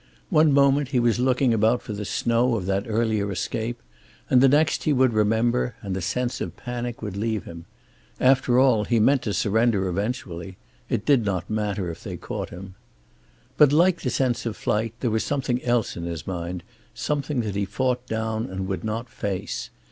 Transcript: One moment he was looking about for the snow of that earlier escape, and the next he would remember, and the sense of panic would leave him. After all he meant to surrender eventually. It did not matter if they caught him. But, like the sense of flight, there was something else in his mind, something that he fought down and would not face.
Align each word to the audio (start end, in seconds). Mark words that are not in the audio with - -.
One 0.31 0.51
moment 0.51 0.87
he 0.87 0.99
was 0.99 1.19
looking 1.19 1.53
about 1.53 1.83
for 1.83 1.93
the 1.93 2.05
snow 2.05 2.55
of 2.55 2.65
that 2.65 2.85
earlier 2.87 3.31
escape, 3.31 3.79
and 4.31 4.41
the 4.41 4.47
next 4.49 4.85
he 4.85 4.93
would 4.93 5.13
remember, 5.13 5.75
and 5.83 5.95
the 5.95 6.01
sense 6.01 6.41
of 6.41 6.57
panic 6.57 7.03
would 7.03 7.15
leave 7.15 7.43
him. 7.43 7.65
After 8.19 8.57
all 8.57 8.85
he 8.85 8.99
meant 8.99 9.21
to 9.21 9.33
surrender 9.35 9.87
eventually. 9.87 10.57
It 10.89 11.05
did 11.05 11.23
not 11.23 11.51
matter 11.51 11.91
if 11.91 12.01
they 12.03 12.17
caught 12.17 12.49
him. 12.49 12.73
But, 13.57 13.71
like 13.71 14.01
the 14.01 14.09
sense 14.09 14.47
of 14.47 14.57
flight, 14.57 14.95
there 15.01 15.11
was 15.11 15.23
something 15.23 15.63
else 15.63 15.95
in 15.95 16.05
his 16.05 16.25
mind, 16.25 16.63
something 16.95 17.41
that 17.41 17.53
he 17.53 17.65
fought 17.65 18.07
down 18.07 18.47
and 18.47 18.67
would 18.67 18.83
not 18.83 19.07
face. 19.07 19.69